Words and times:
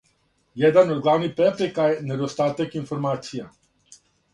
Једна 0.61 0.83
од 0.95 1.03
главних 1.09 1.35
препрека 1.41 1.87
је 1.95 2.03
недостатак 2.11 2.77
информација. 2.85 3.51